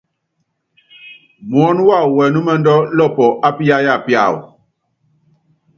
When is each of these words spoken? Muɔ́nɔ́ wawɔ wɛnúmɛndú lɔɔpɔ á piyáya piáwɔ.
Muɔ́nɔ́ 1.49 1.85
wawɔ 1.89 2.07
wɛnúmɛndú 2.17 2.75
lɔɔpɔ 2.95 3.25
á 3.47 3.49
piyáya 3.57 3.93
piáwɔ. 4.05 4.37